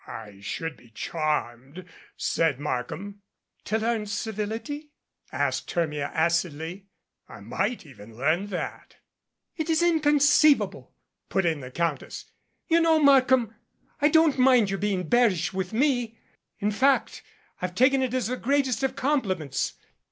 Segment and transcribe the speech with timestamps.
[0.07, 1.85] "I should be charmed,"
[2.17, 3.21] said Markham.
[3.65, 4.93] "To learn civility?"
[5.31, 6.87] asked Hermia acidly.
[7.29, 8.95] "I might even learn that"
[9.59, 10.95] "It is inconceivable,"
[11.29, 12.25] put in the Countess.
[12.67, 13.53] "You know, Markham,
[14.01, 16.17] I don't mind your being bearish with me.
[16.57, 17.21] In fact,
[17.61, 19.73] I've taken it as the greatest of compliments.